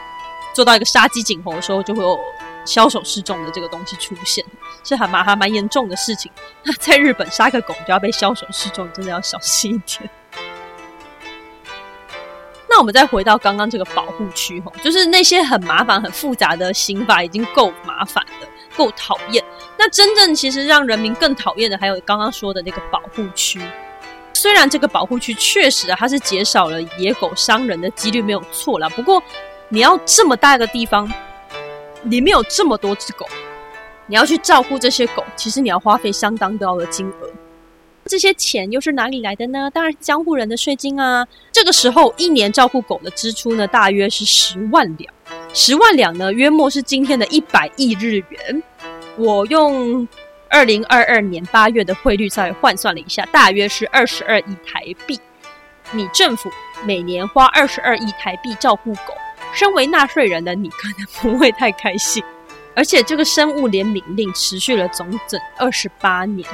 [0.55, 2.19] 做到一个杀鸡儆猴的时候，就会有
[2.67, 4.45] 枭首示众的这个东西出现，
[4.85, 6.31] 是还蛮还蛮严重的事情。
[6.63, 10.09] 那在日本杀个狗就要被枭首示众，真的要小心一点。
[12.69, 18.49] 那我们再回到刚刚这个保护区，吼，就是那些很麻烦、很复杂的刑法已经够麻烦了。
[18.79, 19.45] 够讨厌。
[19.77, 23.61] 那真正其实让人民更讨厌的，还有刚刚说的那个保护区。
[24.33, 28.89] 虽然这个保护区确实啊，它是减少了野狗伤人的几率，没有错啦。
[28.91, 29.21] 不过
[29.69, 31.13] 你要这么大一个地方，
[32.05, 33.27] 里面有这么多只狗，
[34.07, 37.31] 你要去照顾这些狗，其实你要花费相当高的金额。
[38.07, 39.69] 这些钱又是哪里来的呢？
[39.71, 41.27] 当然是江户人的税金啊。
[41.53, 45.13] 这个时候，一年照顾狗的支出呢，大约是十万两。
[45.61, 48.63] 十万两呢，约莫是今天的一百亿日元。
[49.17, 50.07] 我用
[50.49, 55.19] 二零二二年八月的汇率稍微换算了一下，大约是二十二亿台币。
[55.91, 56.49] 你政府
[56.85, 59.13] 每年花二十二亿台币照顾狗，
[59.53, 62.23] 身为纳税人的你可能不会太开心。
[62.77, 66.49] 而且这个生物怜悯令持续了整整二十八年，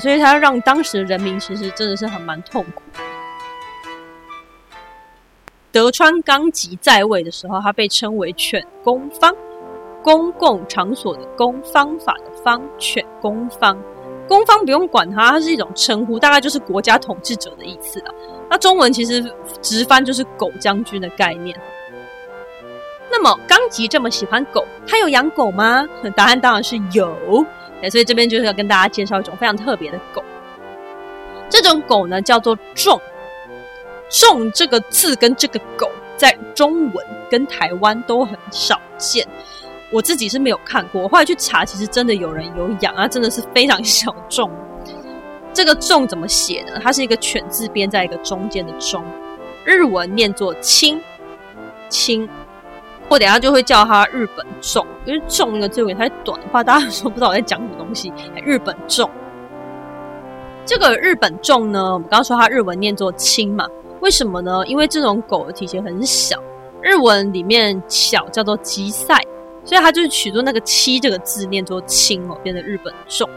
[0.00, 2.82] 所以它让当时的人民其实真的是很蛮痛苦。
[5.76, 9.36] 德川纲吉在位的时候，他被称为犬公方，
[10.02, 13.78] 公共场所的公，方法的方，犬公方。
[14.26, 18.14] 公方不用管它，它是一种称呼，大概就是国家统治者的意思了。
[18.48, 19.22] 那中文其实
[19.60, 21.54] 直翻就是狗将军的概念。
[23.10, 25.86] 那么纲吉这么喜欢狗，他有养狗吗？
[26.16, 27.14] 答案当然是有。
[27.90, 30.24] 所以这边就是要跟大家介绍一种非常特别的狗。
[31.50, 32.98] 这种狗呢，叫做种。
[34.08, 39.26] 种这个字跟这个狗在中文跟台湾都很少见，
[39.92, 41.02] 我自己是没有看过。
[41.02, 44.50] 我后来去查，其实真的有人有养啊，真的是非常小众。
[45.52, 46.78] 这个种怎么写呢？
[46.82, 49.04] 它是一个犬字边在一个中间的中，
[49.64, 51.00] 日文念作青
[51.88, 52.28] 青。
[53.08, 58.12] 我等下就会叫它日本种，因为种那个字有点太短的话，大家说不知道我在讲什么东西。
[58.44, 59.10] 日本种
[60.64, 63.66] 这个日本种呢，我们刚刚说它日文念作青嘛。
[64.06, 64.64] 为什么呢？
[64.68, 66.40] 因为这种狗的体型很小，
[66.80, 69.20] 日文里面小叫做吉赛，
[69.64, 73.28] 所以它就是取作那个七这个字念作轻哦，变成日本种。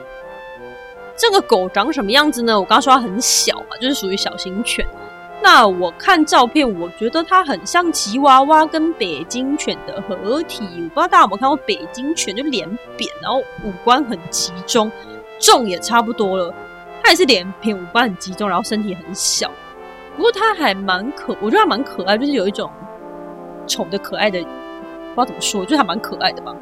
[1.17, 2.59] 这个狗长什么样子呢？
[2.59, 4.85] 我刚刚说它很小嘛，就是属于小型犬。
[5.41, 10.63] 那我看照片，我觉得它很像吉娃娃跟北京犬的合体。
[10.65, 14.91] 我不知道大家有没有看过北京犬，就脸扁，然后五官很集中，
[15.39, 16.53] 重也差不多了。
[17.01, 19.49] 它也是脸扁，五官很集中，然后身体很小。
[20.19, 22.69] 不过它还蛮可，我觉得它蛮可爱，就是有一种
[23.65, 26.53] 宠的可爱的不知道怎么说，就是还蛮可爱的吧。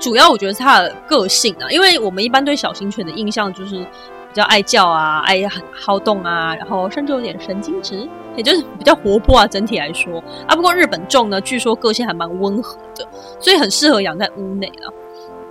[0.00, 9.46] 主要我觉得是它的个性啊，因为我们一般对小型犬的印象就是比较爱叫啊，爱很好动啊，然后甚至有点神经质，也就是比较活泼啊。
[9.46, 13.06] 整体来说啊，不过日本种呢，据说个性还蛮温和的，
[13.38, 14.88] 所以很适合养在屋内啊。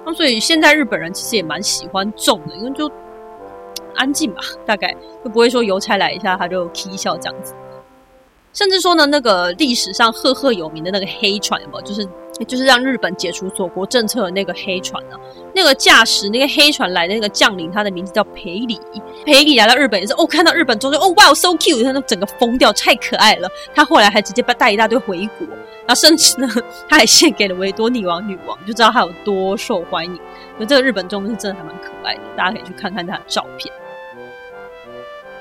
[0.08, 2.92] 那所以现在日本人其实也蛮喜欢种的，因为就
[3.96, 7.54] 安静吧，大概就不会说邮差来一下他就啼笑这样子。
[8.54, 11.82] 甚至说呢，那个历史上赫赫有名的那个黑船，有没有？
[11.82, 12.08] 就是
[12.48, 15.20] 就是让日本解除锁国政策的那个黑船呢、啊？
[15.56, 18.80] 那个驾驶那个黑船来的那个将领，他的名字叫裴礼。
[19.26, 23.50] 裴礼来到日本也是哦，看到日本中就哦哇，so cute，他那整个疯掉，太可爱了。
[23.74, 25.48] 他后来还直接带一大堆回国，
[25.88, 26.48] 然后甚至呢，
[26.88, 30.14] 他还献给了维多利王女王，就知道他有多受欢迎。
[30.58, 33.74] 所以这个日本中是真的还蛮可爱的，大家可以去看看他的照片。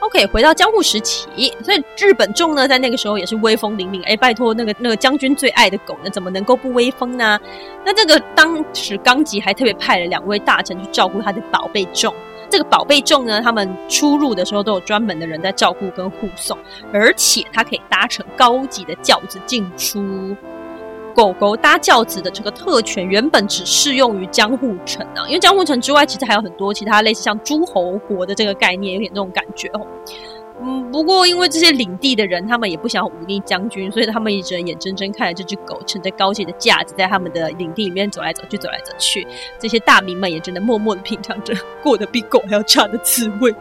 [0.03, 4.05] OK，回到江户时期，所以日本众呢，在那个时候也是威风凛凛。
[4.05, 7.39] 哎，拜托，那个那个将军最爱的狗呢，怎么能够不威风呢？
[7.85, 12.13] 那这个当时纲吉还特别派了两位大臣去照顾他的宝贝众。
[12.51, 16.59] 这个宝贝众呢，他们出入的时候都有专门的人在照顾跟护送，
[16.93, 20.37] 而且他可以搭乘高级的轿子进出。
[21.15, 29.87] 狗狗搭轿子的这个特权原本只适用于江户城啊，因为江户城之外其实还有很多其他类似像诸侯国的这个概念，有点这种感觉哦。
[30.65, 39.27] 嗯，不过因为这些领地的人他们也不想忤逆将军，所以他们一直眼睁睁看着这只狗乘着高级的架子在他们的领地里面走来走去，走来走去。
[39.59, 43.53] 这些大名们也只能默默的品尝着过得比狗还要差的滋味。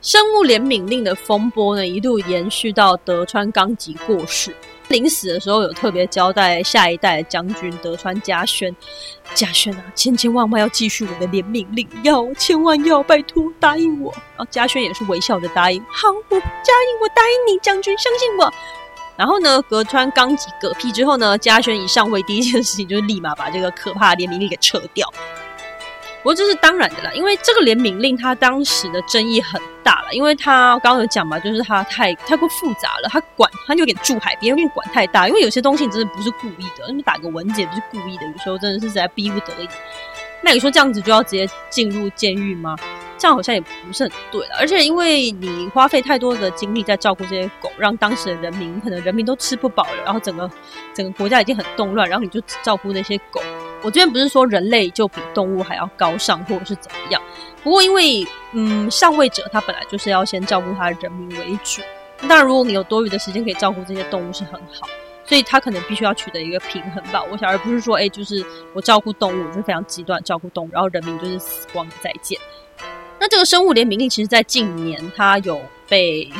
[0.00, 4.54] 生物怜悯令的风波呢，一度延续到德川纲吉过世。
[4.86, 8.74] 临死的时候，有特别交代下一代将军德川家宣
[9.34, 18.50] ：“家宣啊，千千万万要继续我的怜悯令，要千万要拜托答应我。”然后家宣也是微笑的答应：“好，我答应，我答应你，将军相信我。”
[19.18, 25.12] 然后呢，德川纲吉嗝屁之后呢，家宣一上位，第一件事情就是立马把这个可怕的怜悯令给撤掉。
[26.18, 39.68] 不过这是当然的啦，因为这个联名令它当时的争议很大了，因为他刚刚有讲嘛，就是它太太过复杂了，它管它有点住海边，有点管太大，因为有些东西真的不是故意的，你打个文件不是故意的，有时候真的是在逼不得已。
[40.42, 42.76] 那你说这样子就要直接进入监狱吗？
[43.16, 50.48] 这样好像也不是很对了，而且因为你花费太多的精力在照顾这些狗，让当时的人民可能人民都吃不饱了，然后整个
[50.94, 53.40] 整个国家已经很动乱，然后你就只照顾那些狗。
[53.82, 57.22] 我这边不是说人类就比动物还要高尚，或者是怎么样。
[57.62, 61.82] 不过因为，嗯，上位者他本来就是要先照顾他的人民为主。
[62.22, 64.88] 当然，如果你有多余的时间可以照顾这些动物是很好，
[65.24, 67.22] 所以他可能必须要取得一个平衡吧。
[67.30, 72.38] 我想，而不是说，哎，就是我照顾动物，就是非常极端照顾动物，然后人民就是死光再见。
[73.20, 76.30] 那这个生物联名令，其实在近年它有被。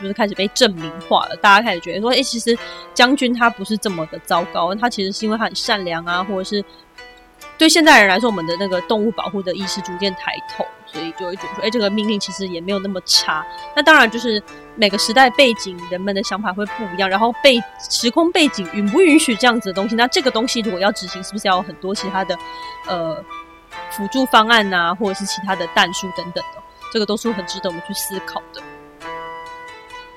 [0.00, 2.56] 就是开始被证明化了，大家开始觉得说，哎、其实
[2.94, 6.64] 将军他不是这么的糟糕，他其实是因为他很善良啊，或者是
[7.56, 13.44] 对现代人来说，我们的那个动物保护的意识逐渐抬头，所以就会觉得说，哎、这个命令其实也没有那么差。
[13.74, 14.42] 那当然就是
[14.76, 19.96] 每个时代背景，人们的想法会不一样，然后背时空背景允不允许这样子的东西？
[19.96, 22.38] 那这个东西如果要执行，是不是要有很多其他的
[22.86, 23.24] 呃
[23.90, 26.62] 辅助方案啊，或者是其他的弹数等等的？
[26.92, 28.62] 这个都是很值得我们去思考的。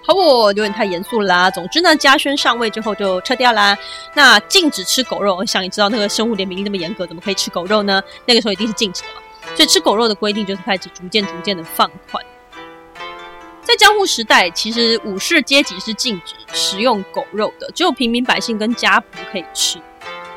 [0.04, 1.50] 好，我有点太严肃啦。
[1.52, 3.78] 总之呢，嘉轩上位之后就撤掉啦。
[4.16, 8.02] 那禁止吃狗肉，我想你知道那个生物怜悯令那么严格，怎么可以吃狗肉呢？
[8.26, 9.22] 那个时候一定是禁止的嘛。
[9.56, 12.24] 所以吃狗肉的规定就是开始逐渐逐渐的放宽。
[13.62, 19.80] 在江户时代，其实武士阶级是禁止食用狗肉的，只有平民百姓跟家仆可以吃。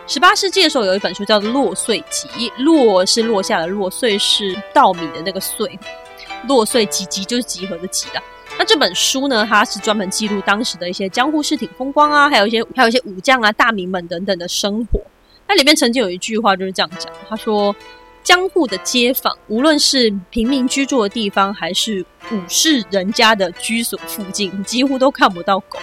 [0.07, 2.29] 十八世纪的时候，有一本书叫做《落穗集》，
[2.62, 5.79] 落是落下的落，穗是稻米的那个穗，
[6.46, 8.22] 落穗集集就是集合的集啦。
[8.56, 15.00] 那这本书呢，它是专门记录当时的一些江户市町风光啊，还有一些还有一些武将啊、大名们等等的生活。
[15.46, 17.74] 那里面曾经有一句话就是这样讲，他说
[18.22, 25.78] ：“江户的街坊，无论是平民居住的地方，还是武士人家的居所附近，几乎都看不到狗。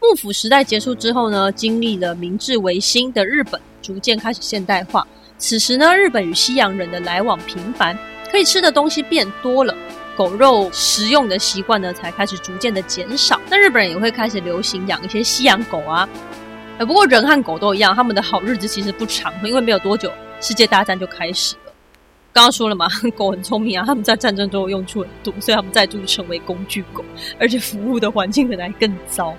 [0.08, 5.04] 幕府时代结束之后呢，经历了明治维新的日本逐渐开始现代化。
[5.36, 7.98] 此时呢，日本与西洋人的来往频繁，
[8.30, 9.74] 可以吃的东西变多了。
[10.16, 13.40] 狗肉食用的习惯呢，才开始逐渐的减少。
[13.50, 16.08] 那日本人也会开始流行养一些西洋狗啊。
[16.78, 21.72] 不过人和狗都一样，他们的好日子其实不长，因为没有多久，世界大战就开始了。
[22.32, 22.86] 刚刚说了嘛，
[23.16, 27.04] 狗很聪明啊，他们在战争中用处很多，所以他们再度成为工具狗，
[27.40, 29.34] 而且服务的环境可能还更糟。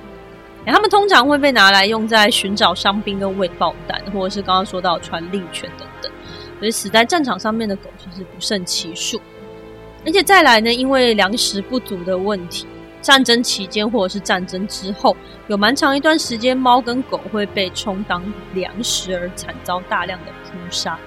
[0.74, 6.11] 他们通常会被拿来用在寻找伤兵跟喂爆弹，或者是刚刚说到传令犬等等。
[6.59, 9.22] 所以死在战场上面的狗其实不胜其数。
[10.05, 12.65] 而且再来呢，因为粮食不足的问题，
[13.01, 15.15] 战争期间或者是战争之后，
[15.47, 20.97] 有蛮长一段时间，猫跟狗会被充当粮食而惨遭大量的扑杀。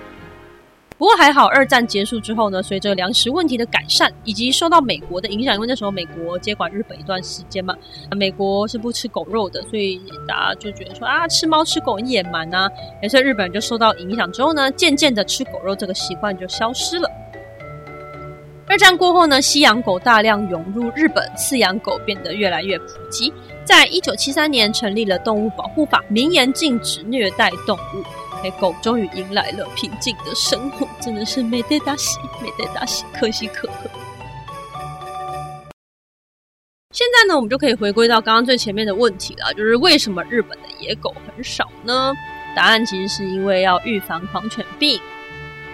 [1.00, 7.74] 不过还好，二战结束之后呢，随着粮食问题的改善，以及受到美国的影响，因为那时候美国接管日本一段时间嘛，
[8.14, 9.98] 美国是不吃狗肉的，所以
[10.28, 12.70] 大家就觉得说啊，吃猫吃狗很野蛮啊。
[13.02, 17.10] 也是日本人就受到影响之后呢，渐渐的吃狗肉这个习惯就消失了。
[18.66, 23.32] 二战过后呢，西洋狗大量涌入日本，饲养狗变得越来越普及。
[23.64, 28.04] 在一九七三年成立了动物保护法，明言禁止虐待动物。
[28.42, 33.90] 欸、狗终于迎来了平静的生活，真的是没得大喜，没得大喜，可喜可贺。
[36.92, 42.12] 现在呢，我们就可以回归到刚刚最前面的问题了，就是为什么日本的野狗很少呢？
[42.56, 45.00] 答案其实是因为要预防狂犬病。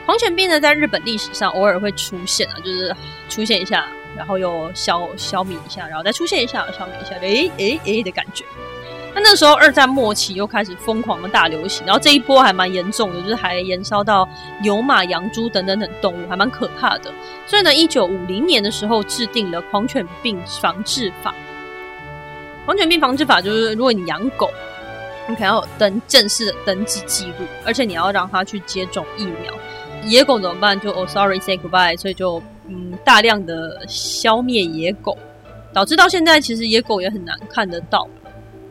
[0.04, 2.94] 狂犬病呢，在日本历史上偶尔会出现啊，就是
[3.28, 8.44] 出现一下，然后又消消灭一下，然后再出现一下，消灭一下，诶诶诶的感觉。
[9.16, 14.28] 那那时候二战末期又开始疯狂的大流行，然后这一波还蛮严重的，就是还延烧到
[14.60, 17.10] 牛马羊猪等等等动物，还蛮可怕的。
[17.46, 21.34] 所以呢，一九五零年的时候制定了狂犬病防治法。
[22.66, 24.50] 狂犬病防治法就是，如果你养狗，
[25.26, 29.50] 你可能要有登正式的登记记录，而且你要让它去接种疫苗。
[30.04, 30.78] 野狗怎么办？
[30.78, 35.16] 就，oh，sorry say goodbye，所以就嗯大量的消灭野狗，
[35.72, 38.06] 导致到现在其实野狗也很难看得到。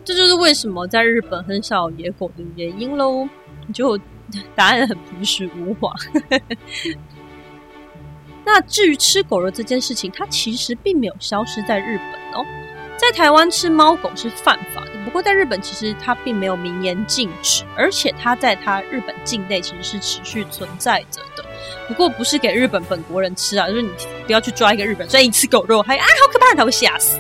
[0.06, 3.28] 这就是为什么在日本很少野狗的原因喽。
[3.74, 4.00] 就
[4.54, 5.92] 答案很朴实无华。
[8.46, 12.46] 那至于吃狗肉这件事情，它其实并没有消失在日本哦。
[12.96, 21.44] 在台湾吃猫狗是犯法的，不过在日本其实它并没有明言禁止，而且它在它日本境内其实是持续存在着的。
[21.88, 23.90] 不过不是给日本本国人吃啊，就是你
[24.28, 27.20] 不要去抓一个日本人，所以你吃狗肉还啊好可怕，他会吓死。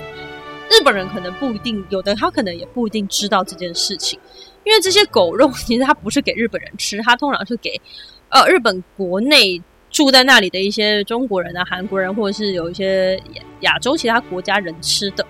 [0.70, 4.20] 日本人可能不一定有的，他可能也不一定知道这件事情，
[4.64, 7.80] 因为这些狗肉其实它不是给日本人吃，它通常是给
[8.30, 13.22] 呃日本国内住在那里的一些中国人啊、韩国人，或者是有一些
[13.62, 15.26] 亚洲其他国家人吃的。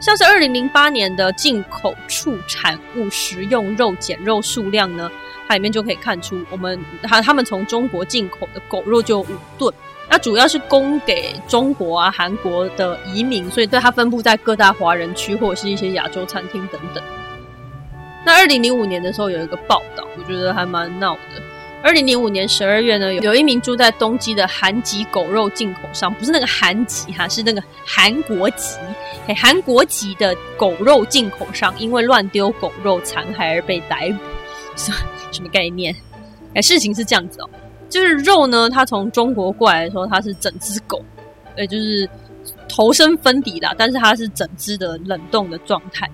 [0.00, 5.10] 像是二零零八年的进口畜产物食用肉减肉数量呢，
[5.48, 9.72] 它里面就可以看出，我们他他们从中国进口的狗肉就有五吨。
[10.08, 17.02] 那主要是供给中国啊、韩国的移民，所以对它分布在各大华人区或者是一些亚洲餐厅等等。
[18.24, 21.20] 那二零零五年的时候有一个报道，我觉得还蛮闹的。
[21.82, 28.78] 二零零五年十二月呢，有一名住在东京的韩籍狗肉进口商，不是那个韩籍哈，是那个韩国籍，
[29.26, 34.18] 哎，韩国籍的狗肉进口商，因为乱丢狗肉残骸而被逮捕，
[34.76, 34.96] 什 么
[35.30, 35.94] 什么概念？
[36.54, 37.50] 哎，事情是这样子哦。
[37.94, 41.00] 就是肉呢，它从中国过来的时候，它是整只狗，
[41.56, 42.10] 也，就是
[42.68, 46.10] 头身分离啦，但是它是整只的冷冻的状态。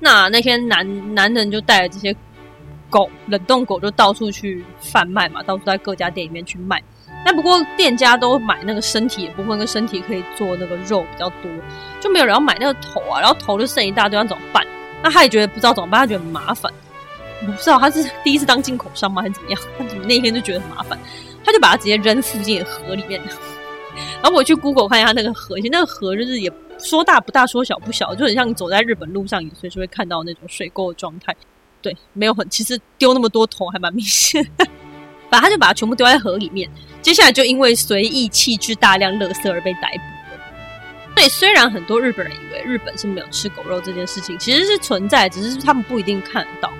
[0.00, 2.12] 那那天男男人就带着这些
[2.90, 6.82] 狗，冷冻狗就到处去贩卖嘛，到处在各家店里面去卖。
[7.24, 11.48] 那不过店家都买那个身体的部分，跟身体可以做那个肉比较多，
[12.00, 14.66] 就没有人要买那个头啊，然后头就剩一大堆，那怎么办？
[15.04, 16.72] 那他也觉得不知道怎么办，他觉得很麻烦。
[17.46, 19.60] 我不知道他是第一次当进口商吗，还是怎么样？
[19.76, 20.98] 他怎么那天就觉得很麻烦，
[21.44, 23.20] 他就把它直接扔附近的河里面。
[24.22, 31.34] 然后我去 Google 看一下那个河，其实那个河就是也说大不大，说小不小，就很像你走在日本路上，你随时会看到那种水沟的状态。
[31.80, 34.42] 对，没有很，其实丢那么多头还蛮明显。
[35.28, 36.70] 反正他就把它全部丢在河里面，
[37.00, 40.40] 接下来就因为随意弃置大量垃圾而被逮捕了。
[41.16, 46.72] 对，虽然很多日本人以为日本是没有吃狗肉这件事情，其实是存在，只是他们不一定看得到。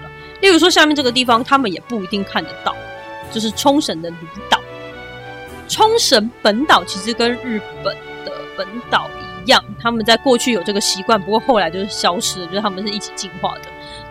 [0.42, 2.74] 例如说，下面这个地方他们也不一定看得到，
[3.30, 4.16] 就是冲绳的离
[4.50, 4.60] 岛。
[5.68, 9.08] 冲绳本岛其实跟日本的本岛
[9.44, 13.62] 一样，他们在过去有这个习惯，不过后来就是消失了，就是他们是一起进化的。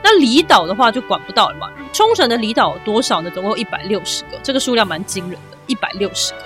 [0.01, 1.69] 那离岛的话就管不到了嘛。
[1.93, 3.29] 冲绳的离岛有多少呢？
[3.29, 6.39] 总共一百六十个，这个数量蛮惊人的，一百六十个。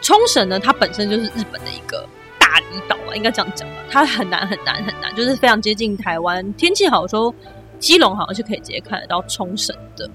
[0.00, 2.08] 冲绳呢，它本身就是日本的一个
[2.38, 3.74] 大离岛啊，应该这样讲吧。
[3.90, 6.54] 它很难很难很难，就是非常接近台湾。
[6.54, 7.34] 天气好的时候，
[7.80, 10.08] 基隆好像是可以直接看得到冲绳的。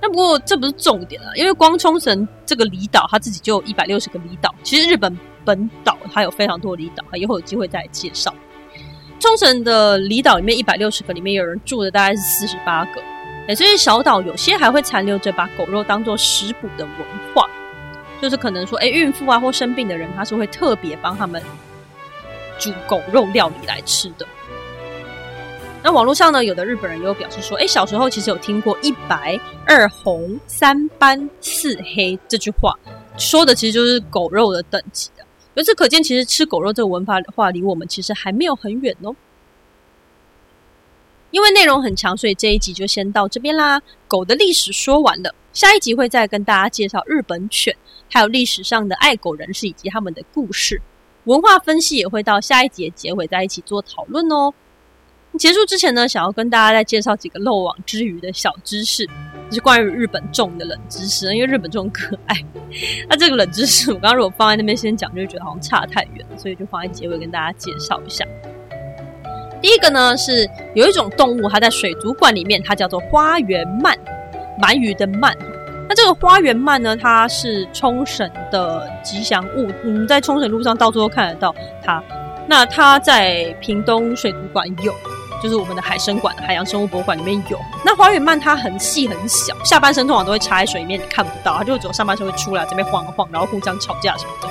[0.00, 4.54] 那不过这不是重点啊，因为光冲绳这个离岛，它自己就有一百六十个离岛。
[4.62, 8.32] 其实日本本岛它有非常多离岛，以后有机会再来介绍。
[9.18, 13.02] 冲绳的离岛里面一百六十个里面，有人住的大概是四十八个。
[13.48, 16.94] 哎，这些小岛有些还会残留着把狗肉当做食补的文
[17.34, 17.46] 化，
[18.22, 21.42] 就是可能说，哎，孕妇啊或生病的人，他是会特别帮他们
[22.58, 24.26] 煮狗肉料理来吃的。
[25.82, 32.78] 那网络上呢，有的日本人也有表示说，哎，小时候其实有听过一白二红三斑四黑这句话，
[33.16, 35.24] 说的其实就是狗肉的等级的。
[35.54, 39.16] 由此可见，其实吃狗肉这个文化的话，离我们其实还没有很远哦。
[41.30, 43.80] 因为内容很长，所以这一集就先到这边啦。
[44.06, 47.74] 狗的历史说完了，下一集会再跟大家介绍日本犬，
[48.10, 50.82] 还有历史上的爱狗人士以及他们的故事。
[51.24, 54.52] 文化分析也会到下一集结尾再一起做讨论哦。
[55.38, 59.06] 结束之前呢，想要跟大家再介绍几个漏网之鱼的小知识，
[59.48, 61.32] 就是关于日本种的冷知识。
[61.34, 62.36] 因为日本种可爱，
[63.08, 68.24] 那这个冷知识我刚刚如果放在那边先讲，就会觉得好像差太远，所以就放在结尾跟大家介绍一下。
[69.62, 73.96] 第一个呢是有一种动物，它在水族馆里面，它叫做花园鳗，
[74.60, 75.32] 鳗鱼的鳗。
[75.88, 81.54] 那这个花园鳗呢，它是冲绳的吉祥物，嗯，在冲绳路上到处都看得到
[81.84, 82.02] 它。
[82.48, 84.92] 那它在屏东水族馆有。
[85.42, 87.58] 就是我们的海生馆、海洋生物博物馆里面有。
[87.84, 94.48] 那花园鳗它很细很小，下半身通常都会插在水里面，你看不到，它就只有上半身会出来这边晃一晃，然后互相吵架什么的。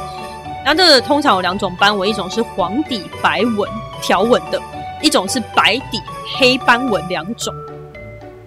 [0.66, 3.70] 然后这个通常有两种斑纹，一种是黄底白纹
[4.02, 4.62] 条纹的，
[5.02, 6.02] 一种是白底
[6.38, 7.54] 黑斑纹两种。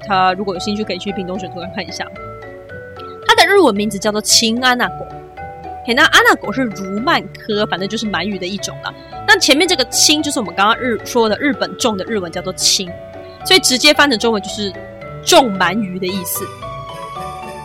[0.07, 2.05] 它如果有兴趣，可以去屏东水族馆看一下。
[3.27, 5.07] 它的日文名字叫做青安娜狗。
[5.85, 8.95] 嘿，那安娜狗是如鳗科，反正就是鳗鱼的一种了。
[9.27, 12.89] 那前面这个“青”就是我们刚刚日说的日本种的日文叫做“青”，
[13.45, 14.73] 所以直接翻成中文就是
[15.25, 16.47] 种鳗鱼的意思。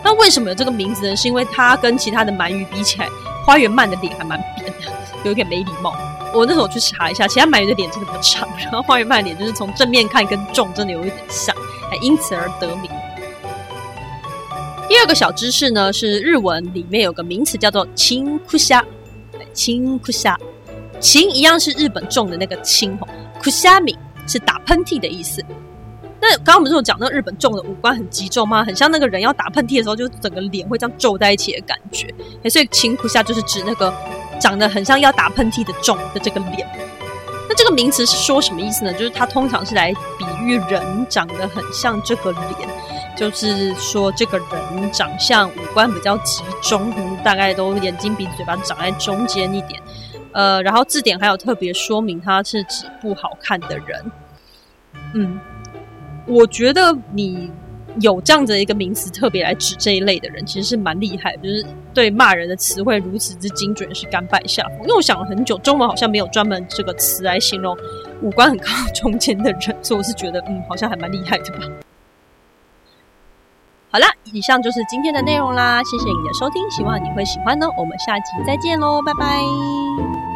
[0.04, 1.16] 那为什么有这个名字呢？
[1.16, 3.08] 是因为它跟其他的鳗鱼比起来，
[3.46, 4.92] 花园鳗的脸还蛮扁的，
[5.24, 5.96] 有一点没礼貌。
[6.34, 11.56] 我那时候去查一下，其他鳗鱼的脸真的不长，然后花园鳗脸就是从正面看跟种真的有一点像，
[11.90, 12.90] 还因此而得名。
[14.98, 18.84] 第二个小知识呢，是日文里面有个名词叫做“青库虾”，
[19.54, 20.36] 青库虾，
[21.00, 23.08] 青一样是日本种的那个青吼，
[23.40, 23.96] 库虾米
[24.28, 25.40] 是打喷嚏的意思。
[26.20, 28.66] 那刚刚我们这种讲那日本种的五官很集中吗？
[28.66, 32.12] 很像那个人要打喷嚏的时候，就整个脸会这样皱在一起的感觉。
[32.50, 33.94] 所以青库虾就是指那个
[34.42, 36.68] 长得很像要打喷嚏的重的这个脸。
[37.48, 38.92] 那这个名词是说什么意思呢？
[38.94, 42.68] 就是它通常是来比喻人长得很像这个脸。
[43.18, 46.94] 就是说，这个人长相五官比较集中，
[47.24, 49.82] 大概都眼睛、鼻子、嘴巴长在中间一点。
[50.34, 54.12] 呃，然后字典还有特别说明，他是指不好看的人。
[55.16, 55.40] 嗯，
[56.28, 57.50] 我觉得你
[58.00, 61.36] 有这样子的一个名词，特别来指这一类的人，其实是蛮厉害。
[61.38, 61.66] 就是
[61.96, 64.82] 对骂人的词汇如此之精准，是甘拜下风。
[64.84, 67.76] 因为我想了很久，中文好像没有专门这个词来形容
[68.22, 71.60] 五官很靠中间的人，所以我是觉得，嗯，好像还蛮厉害的吧。
[73.90, 77.66] 好啦，以上就是今天的内容啦，谢谢你的收听，希望你会喜欢呢。
[77.78, 80.27] 我们下集再见喽，拜拜。